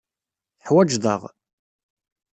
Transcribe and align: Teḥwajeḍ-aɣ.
Teḥwajeḍ-aɣ. 0.61 1.21